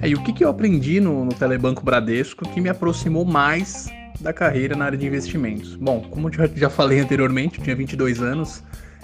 É, 0.00 0.08
e 0.08 0.14
o 0.14 0.22
que, 0.22 0.32
que 0.32 0.44
eu 0.44 0.48
aprendi 0.48 1.00
no, 1.00 1.24
no 1.24 1.34
Telebanco 1.34 1.84
Bradesco 1.84 2.48
que 2.48 2.60
me 2.60 2.68
aproximou 2.68 3.24
mais 3.24 3.88
da 4.20 4.32
carreira 4.32 4.76
na 4.76 4.84
área 4.84 4.98
de 4.98 5.06
investimentos? 5.06 5.74
Bom, 5.76 6.00
como 6.10 6.32
já, 6.32 6.48
já 6.54 6.70
falei 6.70 7.00
anteriormente, 7.00 7.58
eu 7.58 7.64
tinha 7.64 7.74
22 7.74 8.22
anos, 8.22 8.62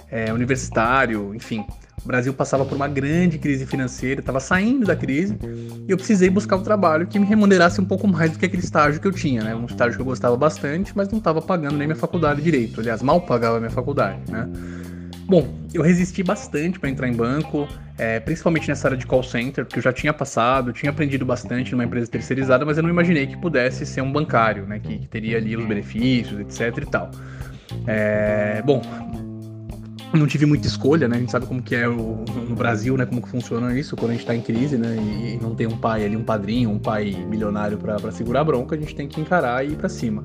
é, 0.09 0.31
universitário, 0.31 1.35
enfim, 1.35 1.65
o 2.05 2.07
Brasil 2.07 2.33
passava 2.33 2.63
por 2.63 2.75
uma 2.75 2.87
grande 2.87 3.39
crise 3.39 3.65
financeira, 3.65 4.19
estava 4.19 4.39
saindo 4.39 4.85
da 4.85 4.95
crise, 4.95 5.35
e 5.87 5.91
eu 5.91 5.97
precisei 5.97 6.29
buscar 6.29 6.55
um 6.55 6.63
trabalho 6.63 7.07
que 7.07 7.17
me 7.17 7.25
remunerasse 7.25 7.81
um 7.81 7.85
pouco 7.85 8.07
mais 8.07 8.31
do 8.31 8.37
que 8.37 8.45
aquele 8.45 8.61
estágio 8.63 9.01
que 9.01 9.07
eu 9.07 9.11
tinha, 9.11 9.43
né? 9.43 9.55
Um 9.55 9.65
estágio 9.65 9.95
que 9.95 10.01
eu 10.01 10.05
gostava 10.05 10.37
bastante, 10.37 10.93
mas 10.95 11.09
não 11.09 11.17
estava 11.17 11.41
pagando 11.41 11.75
nem 11.75 11.87
minha 11.87 11.97
faculdade 11.97 12.43
direito. 12.43 12.79
Aliás, 12.79 13.01
mal 13.01 13.21
pagava 13.21 13.59
minha 13.59 13.71
faculdade, 13.71 14.19
né? 14.31 14.47
Bom, 15.27 15.47
eu 15.73 15.81
resisti 15.81 16.21
bastante 16.21 16.79
para 16.79 16.89
entrar 16.89 17.07
em 17.07 17.13
banco, 17.13 17.67
é, 17.97 18.19
principalmente 18.19 18.67
nessa 18.67 18.87
área 18.87 18.97
de 18.97 19.07
call 19.07 19.23
center, 19.23 19.65
porque 19.65 19.79
eu 19.79 19.83
já 19.83 19.91
tinha 19.91 20.13
passado, 20.13 20.71
tinha 20.71 20.91
aprendido 20.91 21.25
bastante 21.25 21.71
numa 21.71 21.83
empresa 21.83 22.09
terceirizada, 22.09 22.63
mas 22.63 22.77
eu 22.77 22.83
não 22.83 22.89
imaginei 22.89 23.25
que 23.25 23.35
pudesse 23.35 23.85
ser 23.85 24.01
um 24.01 24.11
bancário, 24.11 24.67
né? 24.67 24.79
Que, 24.79 24.99
que 24.99 25.07
teria 25.07 25.37
ali 25.37 25.57
os 25.57 25.65
benefícios, 25.65 26.39
etc 26.39 26.77
e 26.77 26.85
tal. 26.85 27.09
É, 27.87 28.61
bom, 28.63 28.81
não 30.13 30.27
tive 30.27 30.45
muita 30.45 30.67
escolha, 30.67 31.07
né? 31.07 31.17
A 31.17 31.19
gente 31.19 31.31
sabe 31.31 31.47
como 31.47 31.61
que 31.61 31.75
é 31.75 31.87
o, 31.87 32.23
no 32.47 32.55
Brasil, 32.55 32.95
né? 32.95 33.05
Como 33.05 33.21
que 33.21 33.29
funciona 33.29 33.77
isso 33.77 33.95
quando 33.95 34.11
a 34.11 34.13
gente 34.13 34.25
tá 34.25 34.35
em 34.35 34.41
crise, 34.41 34.77
né? 34.77 34.95
E 34.95 35.39
não 35.41 35.55
tem 35.55 35.65
um 35.65 35.77
pai 35.77 36.05
ali, 36.05 36.15
um 36.15 36.23
padrinho, 36.23 36.69
um 36.69 36.79
pai 36.79 37.11
milionário 37.27 37.77
para 37.77 38.11
segurar 38.11 38.41
a 38.41 38.43
bronca, 38.43 38.75
a 38.75 38.79
gente 38.79 38.93
tem 38.93 39.07
que 39.07 39.19
encarar 39.19 39.65
e 39.65 39.71
ir 39.71 39.75
para 39.75 39.89
cima. 39.89 40.23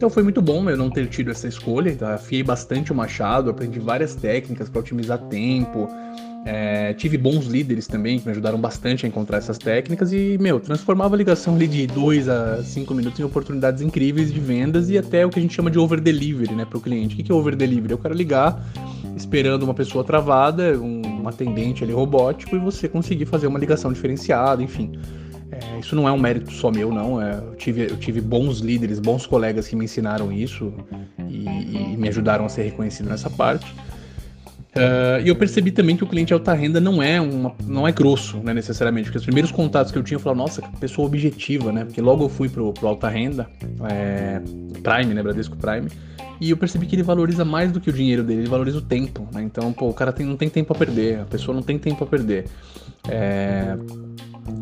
Então 0.00 0.08
foi 0.08 0.22
muito 0.22 0.40
bom 0.40 0.70
eu 0.70 0.78
não 0.78 0.88
ter 0.88 1.06
tido 1.08 1.30
essa 1.30 1.46
escolha, 1.46 1.94
tá? 1.94 2.14
afiei 2.14 2.42
bastante 2.42 2.90
o 2.90 2.94
machado, 2.94 3.50
aprendi 3.50 3.78
várias 3.78 4.14
técnicas 4.14 4.70
para 4.70 4.80
otimizar 4.80 5.18
tempo, 5.28 5.86
é, 6.46 6.94
tive 6.94 7.18
bons 7.18 7.44
líderes 7.44 7.86
também 7.86 8.18
que 8.18 8.24
me 8.24 8.32
ajudaram 8.32 8.58
bastante 8.58 9.04
a 9.04 9.08
encontrar 9.10 9.36
essas 9.36 9.58
técnicas 9.58 10.10
e, 10.10 10.38
meu, 10.40 10.58
transformava 10.58 11.14
a 11.16 11.18
ligação 11.18 11.54
ali 11.54 11.68
de 11.68 11.86
2 11.86 12.30
a 12.30 12.62
5 12.62 12.94
minutos 12.94 13.20
em 13.20 13.24
oportunidades 13.24 13.82
incríveis 13.82 14.32
de 14.32 14.40
vendas 14.40 14.88
e 14.88 14.96
até 14.96 15.26
o 15.26 15.28
que 15.28 15.38
a 15.38 15.42
gente 15.42 15.52
chama 15.52 15.70
de 15.70 15.78
over 15.78 16.00
delivery, 16.00 16.54
né, 16.54 16.64
para 16.64 16.78
o 16.78 16.80
cliente. 16.80 17.20
O 17.20 17.22
que 17.22 17.30
é 17.30 17.34
over 17.34 17.54
delivery? 17.54 17.92
Eu 17.92 17.98
quero 17.98 18.14
ligar 18.14 18.58
esperando 19.14 19.64
uma 19.64 19.74
pessoa 19.74 20.02
travada, 20.02 20.78
um, 20.78 21.02
um 21.24 21.28
atendente 21.28 21.84
ali 21.84 21.92
robótico 21.92 22.56
e 22.56 22.58
você 22.58 22.88
conseguir 22.88 23.26
fazer 23.26 23.48
uma 23.48 23.58
ligação 23.58 23.92
diferenciada, 23.92 24.62
enfim. 24.62 24.92
É, 25.52 25.78
isso 25.78 25.96
não 25.96 26.08
é 26.08 26.12
um 26.12 26.18
mérito 26.18 26.52
só 26.52 26.70
meu, 26.70 26.92
não. 26.92 27.20
É, 27.20 27.34
eu, 27.34 27.54
tive, 27.56 27.82
eu 27.82 27.96
tive 27.96 28.20
bons 28.20 28.60
líderes, 28.60 28.98
bons 28.98 29.26
colegas 29.26 29.66
que 29.66 29.74
me 29.74 29.84
ensinaram 29.84 30.32
isso 30.32 30.72
e, 31.28 31.44
e 31.44 31.96
me 31.96 32.08
ajudaram 32.08 32.44
a 32.44 32.48
ser 32.48 32.62
reconhecido 32.62 33.08
nessa 33.08 33.28
parte. 33.28 33.74
Uh, 34.70 35.18
e 35.24 35.28
eu 35.28 35.34
percebi 35.34 35.72
também 35.72 35.96
que 35.96 36.04
o 36.04 36.06
cliente 36.06 36.32
alta 36.32 36.54
renda 36.54 36.80
não 36.80 37.02
é 37.02 37.20
uma, 37.20 37.52
não 37.66 37.88
é 37.88 37.90
grosso, 37.90 38.38
né, 38.38 38.54
necessariamente, 38.54 39.06
porque 39.06 39.18
os 39.18 39.24
primeiros 39.24 39.50
contatos 39.50 39.90
que 39.90 39.98
eu 39.98 40.02
tinha 40.02 40.14
eu 40.14 40.20
falava, 40.20 40.38
nossa, 40.38 40.62
que 40.62 40.76
pessoa 40.76 41.08
objetiva, 41.08 41.72
né? 41.72 41.84
Porque 41.84 42.00
logo 42.00 42.24
eu 42.24 42.28
fui 42.28 42.48
pro, 42.48 42.72
pro 42.72 42.86
alta 42.86 43.08
renda, 43.08 43.48
é, 43.90 44.40
Prime, 44.80 45.12
né, 45.12 45.22
Bradesco 45.24 45.56
Prime, 45.56 45.88
e 46.40 46.50
eu 46.50 46.56
percebi 46.56 46.86
que 46.86 46.94
ele 46.94 47.02
valoriza 47.02 47.44
mais 47.44 47.72
do 47.72 47.80
que 47.80 47.90
o 47.90 47.92
dinheiro 47.92 48.22
dele, 48.22 48.42
ele 48.42 48.48
valoriza 48.48 48.78
o 48.78 48.80
tempo, 48.80 49.26
né? 49.34 49.42
Então, 49.42 49.72
pô, 49.72 49.88
o 49.88 49.94
cara 49.94 50.12
tem, 50.12 50.24
não 50.24 50.36
tem 50.36 50.48
tempo 50.48 50.72
a 50.72 50.76
perder, 50.76 51.18
a 51.18 51.24
pessoa 51.24 51.52
não 51.52 51.62
tem 51.62 51.76
tempo 51.76 52.04
a 52.04 52.06
perder. 52.06 52.44
É, 53.08 53.76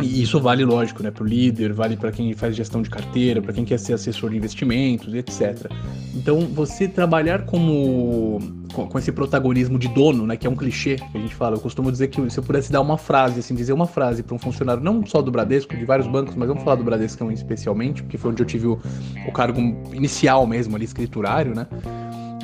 e 0.03 0.23
isso 0.23 0.41
vale, 0.41 0.65
lógico, 0.65 1.03
né, 1.03 1.11
para 1.11 1.25
o 1.25 1.27
líder, 1.27 1.73
vale 1.73 1.97
para 1.97 2.13
quem 2.13 2.33
faz 2.35 2.55
gestão 2.55 2.83
de 2.83 2.91
carteira, 2.91 3.43
para 3.43 3.53
quem 3.53 3.65
quer 3.65 3.79
ser 3.79 3.95
assessor 3.95 4.31
de 4.31 4.37
investimentos, 4.37 5.13
etc. 5.15 5.71
Então, 6.15 6.41
você 6.41 6.87
trabalhar 6.87 7.45
como 7.45 8.39
com, 8.73 8.99
esse 8.99 9.11
protagonismo 9.11 9.79
de 9.79 9.89
dono, 9.89 10.27
né, 10.27 10.37
que 10.37 10.47
é 10.47 10.51
um 10.51 10.55
clichê 10.55 10.97
que 10.97 11.19
a 11.19 11.21
gente 11.21 11.35
fala. 11.35 11.57
Eu 11.57 11.61
costumo 11.61 11.91
dizer 11.91 12.09
que 12.09 12.31
se 12.31 12.39
eu 12.39 12.43
pudesse 12.43 12.71
dar 12.71 12.81
uma 12.81 12.97
frase, 12.97 13.41
assim, 13.41 13.55
dizer 13.55 13.73
uma 13.73 13.87
frase 13.87 14.23
para 14.23 14.35
um 14.35 14.39
funcionário, 14.39 14.83
não 14.83 15.05
só 15.05 15.21
do 15.21 15.31
Bradesco, 15.31 15.77
de 15.77 15.85
vários 15.85 16.07
bancos, 16.07 16.35
mas 16.37 16.49
vamos 16.49 16.63
falar 16.63 16.77
do 16.77 16.85
Bradesco 16.85 17.31
especialmente, 17.33 18.03
porque 18.03 18.17
foi 18.17 18.31
onde 18.31 18.43
eu 18.43 18.47
tive 18.47 18.67
o, 18.67 18.79
o 19.27 19.33
cargo 19.33 19.61
inicial 19.93 20.47
mesmo 20.47 20.77
ali, 20.77 20.85
escriturário, 20.85 21.55
né? 21.55 21.67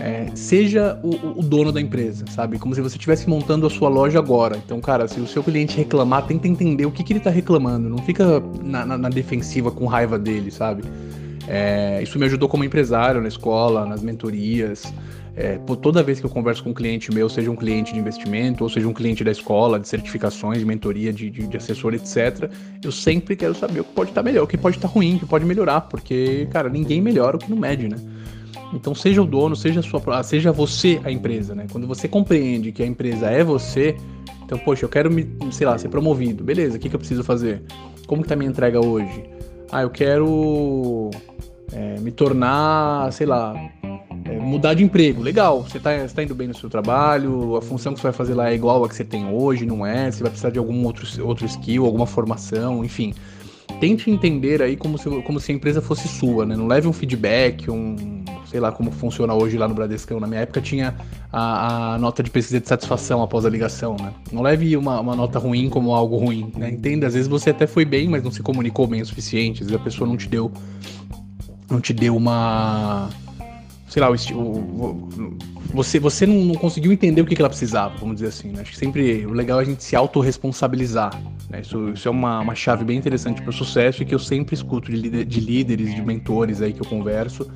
É, 0.04 0.26
seja 0.34 1.00
o, 1.02 1.40
o, 1.40 1.42
dono 1.42 1.72
da 1.72 1.80
empresa, 1.80 2.26
sabe? 2.28 2.58
Como 2.58 2.74
se 2.74 2.82
você 2.82 2.96
estivesse 2.96 3.26
montando 3.26 3.66
a 3.66 3.70
sua 3.70 3.88
loja 3.88 4.18
agora. 4.18 4.54
Então, 4.62 4.78
cara, 4.78 5.08
se 5.08 5.18
o 5.18 5.26
seu 5.26 5.42
cliente 5.42 5.78
reclamar, 5.78 6.26
tenta 6.26 6.46
entender 6.46 6.84
o 6.84 6.90
que, 6.90 7.02
que 7.02 7.14
ele 7.14 7.20
está 7.20 7.30
reclamando. 7.30 7.88
Não 7.88 7.96
fica 7.96 8.42
na, 8.62 8.84
na, 8.84 8.98
na, 8.98 9.08
defensiva 9.08 9.70
com 9.70 9.86
raiva 9.86 10.18
dele, 10.18 10.50
sabe? 10.50 10.82
É, 11.48 12.02
isso 12.02 12.18
me 12.18 12.26
ajudou 12.26 12.50
como 12.50 12.64
empresário 12.64 13.22
na 13.22 13.28
escola, 13.28 13.86
nas 13.86 14.02
mentorias. 14.02 14.92
É, 15.34 15.58
toda 15.80 16.02
vez 16.02 16.20
que 16.20 16.26
eu 16.26 16.30
converso 16.30 16.62
com 16.62 16.68
um 16.68 16.74
cliente 16.74 17.10
meu, 17.10 17.26
seja 17.30 17.50
um 17.50 17.56
cliente 17.56 17.94
de 17.94 17.98
investimento, 17.98 18.62
ou 18.62 18.68
seja 18.68 18.86
um 18.86 18.92
cliente 18.92 19.24
da 19.24 19.30
escola, 19.30 19.80
de 19.80 19.88
certificações, 19.88 20.58
de 20.58 20.66
mentoria, 20.66 21.14
de, 21.14 21.30
de, 21.30 21.46
de 21.46 21.56
assessor, 21.56 21.94
etc., 21.94 22.50
eu 22.84 22.92
sempre 22.92 23.36
quero 23.36 23.54
saber 23.54 23.80
o 23.80 23.84
que 23.84 23.94
pode 23.94 24.10
estar 24.10 24.22
tá 24.22 24.24
melhor, 24.24 24.44
o 24.44 24.46
que 24.46 24.58
pode 24.58 24.76
estar 24.76 24.86
tá 24.86 24.92
ruim, 24.92 25.16
o 25.16 25.20
que 25.20 25.26
pode 25.26 25.46
melhorar, 25.46 25.80
porque, 25.80 26.46
cara, 26.50 26.68
ninguém 26.68 27.00
melhora 27.00 27.36
o 27.36 27.40
que 27.40 27.48
não 27.48 27.56
mede, 27.56 27.88
né? 27.88 27.96
Então 28.74 28.94
seja 28.94 29.22
o 29.22 29.26
dono, 29.26 29.54
seja 29.54 29.80
sua, 29.80 30.22
seja 30.24 30.50
você 30.50 31.00
a 31.04 31.10
empresa, 31.10 31.54
né? 31.54 31.66
Quando 31.70 31.86
você 31.86 32.08
compreende 32.08 32.72
que 32.72 32.82
a 32.82 32.86
empresa 32.86 33.30
é 33.30 33.44
você, 33.44 33.96
então 34.44 34.58
poxa, 34.58 34.84
eu 34.84 34.88
quero 34.88 35.10
me, 35.10 35.26
sei 35.52 35.66
lá, 35.66 35.78
ser 35.78 35.88
promovido, 35.88 36.42
beleza? 36.42 36.76
O 36.76 36.80
que, 36.80 36.88
que 36.88 36.94
eu 36.94 36.98
preciso 36.98 37.22
fazer? 37.22 37.62
Como 38.06 38.22
que 38.22 38.28
tá 38.28 38.34
minha 38.34 38.50
entrega 38.50 38.84
hoje? 38.84 39.24
Ah, 39.70 39.82
eu 39.82 39.90
quero 39.90 41.10
é, 41.72 42.00
me 42.00 42.10
tornar, 42.10 43.12
sei 43.12 43.26
lá, 43.26 43.54
é, 44.24 44.38
mudar 44.38 44.74
de 44.74 44.82
emprego. 44.82 45.22
Legal, 45.22 45.62
você 45.62 45.78
está 45.78 45.90
tá 46.08 46.22
indo 46.22 46.34
bem 46.34 46.48
no 46.48 46.54
seu 46.54 46.68
trabalho, 46.68 47.56
a 47.56 47.62
função 47.62 47.94
que 47.94 48.00
você 48.00 48.08
vai 48.08 48.12
fazer 48.12 48.34
lá 48.34 48.50
é 48.50 48.54
igual 48.54 48.84
a 48.84 48.88
que 48.88 48.96
você 48.96 49.04
tem 49.04 49.30
hoje, 49.30 49.64
não 49.64 49.86
é? 49.86 50.10
Você 50.10 50.20
vai 50.20 50.30
precisar 50.30 50.50
de 50.50 50.58
algum 50.58 50.84
outro, 50.84 51.06
outro 51.24 51.46
skill, 51.46 51.86
alguma 51.86 52.06
formação, 52.06 52.84
enfim. 52.84 53.14
Tente 53.80 54.10
entender 54.10 54.62
aí 54.62 54.76
como 54.76 54.98
se, 54.98 55.08
como 55.22 55.40
se 55.40 55.52
a 55.52 55.54
empresa 55.54 55.80
fosse 55.80 56.06
sua, 56.08 56.44
né? 56.44 56.56
Não 56.56 56.66
leve 56.66 56.86
um 56.86 56.92
feedback, 56.92 57.70
um, 57.70 57.96
sei 58.54 58.60
lá 58.60 58.70
como 58.70 58.92
funciona 58.92 59.34
hoje 59.34 59.58
lá 59.58 59.66
no 59.66 59.74
Bradescão. 59.74 60.20
Na 60.20 60.28
minha 60.28 60.42
época 60.42 60.60
tinha 60.60 60.94
a, 61.32 61.94
a, 61.94 61.98
nota 61.98 62.22
de 62.22 62.30
pesquisa 62.30 62.60
de 62.60 62.68
satisfação 62.68 63.20
após 63.20 63.44
a 63.44 63.50
ligação, 63.50 63.96
né? 64.00 64.12
Não 64.30 64.42
leve 64.42 64.76
uma, 64.76 65.00
uma, 65.00 65.16
nota 65.16 65.40
ruim 65.40 65.68
como 65.68 65.92
algo 65.92 66.16
ruim, 66.16 66.52
né? 66.56 66.70
Entenda, 66.70 67.08
às 67.08 67.14
vezes 67.14 67.26
você 67.26 67.50
até 67.50 67.66
foi 67.66 67.84
bem, 67.84 68.06
mas 68.06 68.22
não 68.22 68.30
se 68.30 68.44
comunicou 68.44 68.86
bem 68.86 69.02
o 69.02 69.06
suficiente, 69.06 69.64
às 69.64 69.68
vezes 69.68 69.80
a 69.80 69.82
pessoa 69.82 70.08
não 70.08 70.16
te 70.16 70.28
deu 70.28 70.52
não 71.68 71.80
te 71.80 71.92
deu 71.92 72.14
uma 72.14 73.10
sei 73.88 74.00
lá, 74.00 74.08
o, 74.08 74.14
o, 74.14 75.38
você, 75.72 75.98
você 75.98 76.24
não, 76.24 76.36
não, 76.36 76.54
conseguiu 76.54 76.92
entender 76.92 77.22
o 77.22 77.26
que, 77.26 77.34
que 77.34 77.42
ela 77.42 77.48
precisava, 77.48 77.96
vamos 77.98 78.16
dizer 78.16 78.28
assim. 78.28 78.50
Né? 78.50 78.62
Acho 78.62 78.70
que 78.70 78.78
sempre 78.78 79.26
o 79.26 79.32
legal 79.32 79.58
é 79.58 79.62
a 79.62 79.64
gente 79.64 79.82
se 79.82 79.96
autorresponsabilizar. 79.96 81.20
Né? 81.50 81.60
Isso, 81.60 81.90
isso 81.90 82.06
é 82.06 82.10
uma, 82.10 82.40
uma 82.40 82.54
chave 82.54 82.84
bem 82.84 82.98
interessante 82.98 83.40
para 83.40 83.50
o 83.50 83.52
sucesso 83.52 84.02
e 84.02 84.06
que 84.06 84.14
eu 84.14 84.18
sempre 84.20 84.54
escuto 84.54 84.92
de, 84.92 85.24
de 85.24 85.40
líderes, 85.40 85.92
de 85.92 86.02
mentores 86.02 86.62
aí 86.62 86.72
que 86.72 86.80
eu 86.80 86.86
converso. 86.86 87.50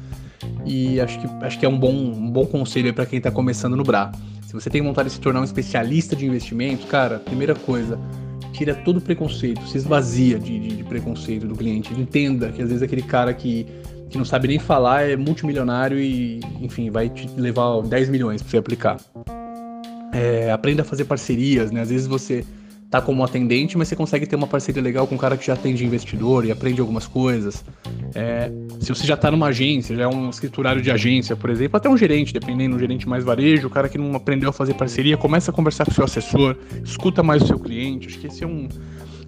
E 0.65 1.01
acho 1.01 1.19
que, 1.21 1.27
acho 1.45 1.59
que 1.59 1.67
é 1.67 1.69
um 1.69 1.79
bom, 1.79 1.93
um 1.93 2.31
bom 2.31 2.47
conselho 2.47 2.93
para 2.93 3.07
quem 3.07 3.19
está 3.19 3.31
começando 3.31 3.77
no 3.77 3.83
BRA. 3.83 4.13
Se 4.47 4.53
você 4.53 4.71
tem 4.71 4.83
vontade 4.83 5.09
de 5.09 5.15
se 5.15 5.21
tornar 5.21 5.41
um 5.41 5.45
especialista 5.45 6.17
de 6.17 6.27
investimento, 6.27 6.87
cara, 6.87 7.19
primeira 7.19 7.55
coisa, 7.55 7.99
tira 8.53 8.75
todo 8.75 8.97
o 8.97 9.01
preconceito, 9.01 9.67
se 9.67 9.79
esvazia 9.79 10.39
de, 10.39 10.59
de, 10.59 10.77
de 10.77 10.85
preconceito 10.85 11.47
do 11.47 11.55
cliente. 11.55 11.93
Entenda 11.93 12.51
que 12.51 12.63
às 12.63 12.69
vezes 12.69 12.83
aquele 12.83 13.03
cara 13.03 13.33
que, 13.33 13.67
que 14.11 14.19
não 14.19 14.25
sabe 14.25 14.49
nem 14.49 14.59
falar 14.59 15.09
é 15.09 15.17
multimilionário 15.17 15.99
e, 15.99 16.41
enfim, 16.61 16.91
vai 16.91 17.09
te 17.09 17.29
levar 17.37 17.83
10 17.83 18.09
milhões 18.09 18.43
para 18.43 18.51
você 18.51 18.57
aplicar. 18.57 18.97
É, 20.13 20.51
aprenda 20.51 20.83
a 20.83 20.85
fazer 20.85 21.05
parcerias, 21.05 21.71
né? 21.71 21.83
Às 21.83 21.91
vezes 21.91 22.07
você 22.07 22.45
tá 22.91 23.03
como 23.03 23.23
atendente, 23.23 23.77
mas 23.77 23.89
você 23.89 23.97
consegue 23.97 24.27
ter 24.27 24.37
uma 24.37 24.47
parceria 24.47 24.83
legal 24.83 25.07
com 25.07 25.15
um 25.15 25.19
cara 25.19 25.37
que 25.37 25.47
já 25.47 25.53
atende 25.53 25.85
investidor 25.85 26.45
e 26.45 26.51
aprende 26.51 26.81
algumas 26.81 27.07
coisas. 27.07 27.65
É, 28.15 28.51
se 28.81 28.89
você 28.89 29.07
já 29.07 29.17
tá 29.17 29.31
numa 29.31 29.49
agência, 29.49 29.95
já 29.95 30.05
é 30.05 30.09
um 30.09 30.31
escriturário 30.31 30.81
de 30.81 30.91
agência, 30.91 31.37
por 31.37 31.51
exemplo, 31.51 31.77
até 31.77 31.89
um 31.89 31.97
gerente, 31.97 32.33
dependendo, 32.33 32.77
um 32.77 32.79
gerente 32.79 33.07
mais 33.07 33.25
varejo, 33.25 33.67
o 33.67 33.71
cara 33.71 33.89
que 33.89 33.99
não 33.99 34.15
aprendeu 34.15 34.49
a 34.49 34.53
fazer 34.53 34.75
parceria, 34.75 35.17
começa 35.17 35.51
a 35.51 35.55
conversar 35.55 35.85
com 35.85 35.91
o 35.91 35.95
seu 35.95 36.05
assessor, 36.05 36.57
escuta 36.83 37.23
mais 37.23 37.43
o 37.43 37.47
seu 37.47 37.59
cliente. 37.59 38.09
Acho 38.09 38.19
que 38.19 38.27
esse 38.27 38.43
é 38.43 38.47
um, 38.47 38.69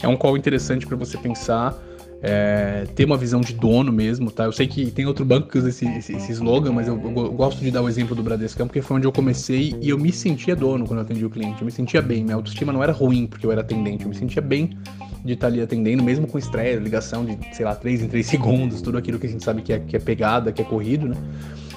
é 0.03 0.09
um 0.09 0.17
call 0.17 0.37
interessante 0.37 0.87
para 0.87 0.97
você 0.97 1.19
pensar 1.19 1.77
é, 2.23 2.87
ter 2.95 3.05
uma 3.05 3.17
visão 3.17 3.41
de 3.41 3.55
dono 3.55 3.91
mesmo, 3.91 4.31
tá? 4.31 4.45
Eu 4.45 4.53
sei 4.53 4.67
que 4.67 4.91
tem 4.91 5.07
outro 5.07 5.25
banco 5.25 5.49
que 5.49 5.59
usa 5.59 5.71
esse, 5.71 5.87
esse, 5.87 6.15
esse 6.15 6.33
slogan, 6.33 6.73
mas 6.73 6.87
eu, 6.87 7.01
eu, 7.01 7.33
gosto 7.33 7.61
de 7.61 7.71
dar 7.71 7.83
o 7.83 7.89
exemplo 7.89 8.15
do 8.15 8.23
Bradesco, 8.23 8.65
porque 8.67 8.83
foi 8.83 8.99
onde 8.99 9.07
eu 9.07 9.13
comecei 9.13 9.75
e 9.81 9.89
eu 9.89 9.99
me 9.99 10.13
sentia 10.13 10.55
dono 10.55 10.87
quando 10.87 10.99
eu 10.99 11.05
atendi 11.05 11.25
o 11.25 11.31
cliente. 11.31 11.63
Eu 11.63 11.65
me 11.65 11.73
sentia 11.73 12.03
bem, 12.03 12.23
minha 12.23 12.37
autoestima 12.37 12.73
não 12.73 12.83
era 12.83 12.93
ruim 12.93 13.27
porque 13.27 13.47
eu 13.47 13.53
era 13.53 13.63
atendente, 13.63 14.05
eu 14.05 14.09
me 14.09 14.15
sentia 14.15 14.43
bem 14.43 14.77
de 15.25 15.33
estar 15.33 15.47
ali 15.47 15.61
atendendo, 15.61 16.03
mesmo 16.03 16.27
com 16.27 16.39
estresse, 16.39 16.79
ligação 16.79 17.25
de, 17.25 17.39
sei 17.55 17.65
lá, 17.65 17.75
3 17.75 18.03
em 18.03 18.09
3 18.09 18.25
segundos, 18.27 18.83
tudo 18.83 18.99
aquilo 18.99 19.19
que 19.19 19.27
a 19.27 19.31
gente 19.31 19.45
sabe 19.45 19.63
que 19.63 19.73
é, 19.73 19.79
que 19.79 19.97
é 19.97 19.99
pegada, 19.99 20.53
que 20.53 20.61
é 20.61 20.65
corrido, 20.65 21.09
né? 21.09 21.17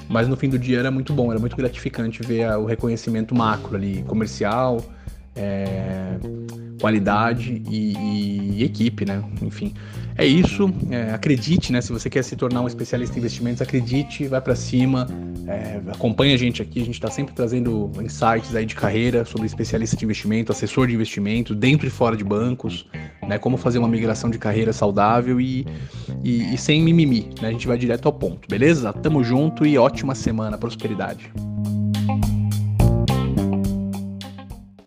Mas 0.09 0.27
no 0.27 0.35
fim 0.35 0.49
do 0.49 0.59
dia 0.59 0.79
era 0.79 0.91
muito 0.91 1.13
bom, 1.13 1.31
era 1.31 1.39
muito 1.39 1.55
gratificante 1.55 2.21
ver 2.21 2.43
a, 2.43 2.57
o 2.57 2.65
reconhecimento 2.65 3.33
macro 3.33 3.75
ali, 3.75 4.03
comercial, 4.03 4.83
é, 5.35 5.92
qualidade 6.83 7.63
e, 7.69 7.93
e, 8.57 8.61
equipe, 8.61 9.05
né? 9.05 9.23
Enfim. 9.41 9.73
É 10.17 10.25
isso, 10.25 10.69
é, 10.91 11.13
acredite, 11.13 11.71
né? 11.71 11.79
Se 11.79 11.93
você 11.93 12.09
quer 12.09 12.21
se 12.25 12.35
tornar 12.35 12.59
um 12.59 12.67
especialista 12.67 13.15
em 13.15 13.19
investimentos, 13.19 13.61
acredite, 13.61 14.27
vai 14.27 14.41
para 14.41 14.53
cima, 14.53 15.07
é, 15.47 15.79
acompanha 15.89 16.35
a 16.35 16.37
gente 16.37 16.61
aqui, 16.61 16.81
a 16.81 16.85
gente 16.85 16.95
está 16.95 17.09
sempre 17.09 17.33
trazendo 17.33 17.89
insights 18.01 18.53
aí 18.53 18.65
de 18.65 18.75
carreira 18.75 19.23
sobre 19.23 19.47
especialista 19.47 19.95
de 19.95 20.03
investimento, 20.03 20.51
assessor 20.51 20.87
de 20.87 20.93
investimento, 20.93 21.55
dentro 21.55 21.87
e 21.87 21.89
fora 21.89 22.17
de 22.17 22.23
bancos, 22.25 22.85
né? 23.25 23.37
Como 23.37 23.55
fazer 23.55 23.79
uma 23.79 23.87
migração 23.87 24.29
de 24.29 24.37
carreira 24.37 24.73
saudável 24.73 25.39
e, 25.39 25.65
e, 26.21 26.53
e 26.53 26.57
sem 26.57 26.81
mimimi, 26.81 27.29
né? 27.41 27.47
A 27.47 27.51
gente 27.51 27.65
vai 27.65 27.77
direto 27.77 28.07
ao 28.07 28.11
ponto, 28.11 28.45
beleza? 28.49 28.91
Tamo 28.91 29.23
junto 29.23 29.65
e 29.65 29.77
ótima 29.77 30.13
semana, 30.13 30.57
prosperidade. 30.57 31.31